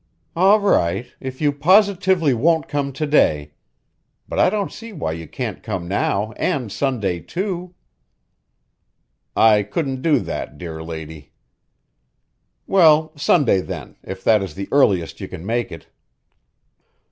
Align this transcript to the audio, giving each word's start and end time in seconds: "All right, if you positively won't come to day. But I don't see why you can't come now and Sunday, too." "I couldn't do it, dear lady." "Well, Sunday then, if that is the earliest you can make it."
"All 0.35 0.59
right, 0.59 1.13
if 1.19 1.41
you 1.41 1.51
positively 1.51 2.33
won't 2.33 2.67
come 2.67 2.91
to 2.91 3.05
day. 3.05 3.53
But 4.27 4.39
I 4.39 4.49
don't 4.49 4.71
see 4.71 4.91
why 4.93 5.11
you 5.11 5.27
can't 5.27 5.61
come 5.61 5.87
now 5.87 6.31
and 6.37 6.71
Sunday, 6.71 7.19
too." 7.19 7.75
"I 9.35 9.61
couldn't 9.61 10.01
do 10.01 10.15
it, 10.15 10.57
dear 10.57 10.81
lady." 10.81 11.33
"Well, 12.65 13.13
Sunday 13.15 13.61
then, 13.61 13.95
if 14.01 14.23
that 14.23 14.41
is 14.41 14.55
the 14.55 14.67
earliest 14.71 15.21
you 15.21 15.27
can 15.27 15.45
make 15.45 15.71
it." 15.71 15.85